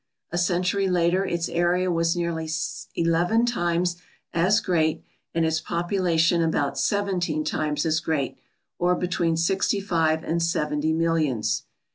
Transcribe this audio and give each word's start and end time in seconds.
A 0.31 0.37
century 0.39 0.87
later 0.89 1.23
its 1.25 1.47
area 1.47 1.87
w^as 1.89 2.15
nearly 2.15 2.49
eleven 2.95 3.45
times 3.45 3.97
as 4.33 4.59
great 4.59 5.03
and 5.35 5.45
its 5.45 5.59
population 5.61 6.41
about 6.41 6.79
seventeen 6.79 7.43
times 7.45 7.85
as 7.85 7.99
great, 7.99 8.39
or 8.79 8.95
between 8.95 9.37
65 9.37 10.23
and 10.23 10.41
70 10.41 10.91
millions. 10.93 11.65